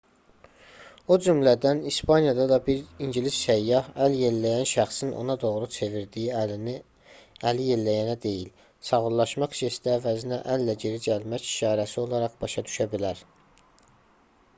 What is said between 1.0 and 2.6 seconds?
o cümlədən i̇spaniyada da